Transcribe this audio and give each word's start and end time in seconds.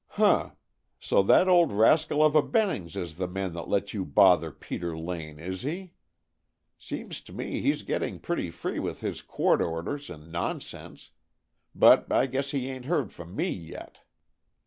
"Huh! 0.07 0.53
So 0.99 1.21
that 1.21 1.47
old 1.47 1.71
rascal 1.71 2.25
of 2.25 2.35
a 2.35 2.41
Bennings 2.41 2.95
is 2.95 3.17
the 3.17 3.27
man 3.27 3.53
that 3.53 3.67
let 3.67 3.93
you 3.93 4.03
bother 4.03 4.51
Peter 4.51 4.97
Lane, 4.97 5.37
is 5.37 5.61
he? 5.61 5.93
Seems 6.75 7.21
to 7.21 7.31
me 7.31 7.61
he's 7.61 7.83
getting 7.83 8.17
pretty 8.17 8.49
free 8.49 8.79
with 8.79 9.01
his 9.01 9.21
court 9.21 9.61
orders 9.61 10.09
and 10.09 10.31
nonsense! 10.31 11.11
But 11.75 12.11
I 12.11 12.25
guess 12.25 12.49
he 12.49 12.67
ain't 12.67 12.85
heard 12.85 13.11
from 13.13 13.35
me 13.35 13.51
yet!" 13.51 13.99